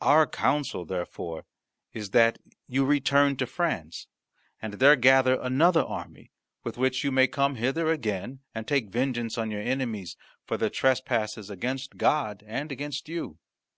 Our 0.00 0.26
counsel, 0.26 0.84
therefore, 0.84 1.44
is 1.92 2.10
that 2.10 2.40
you 2.66 2.84
return 2.84 3.36
to 3.36 3.46
France, 3.46 4.08
and 4.60 4.74
there 4.74 4.96
gather 4.96 5.40
another 5.40 5.84
army, 5.84 6.32
with 6.64 6.76
which 6.76 7.04
you 7.04 7.12
may 7.12 7.28
come 7.28 7.54
hither 7.54 7.88
again 7.92 8.40
and 8.52 8.66
take 8.66 8.88
vengeance 8.90 9.38
on 9.38 9.52
your 9.52 9.62
enemies 9.62 10.16
for 10.44 10.56
their 10.56 10.70
trespasses 10.70 11.50
against 11.50 11.98
God 11.98 12.42
and 12.48 12.72
against 12.72 13.08
you." 13.08 13.38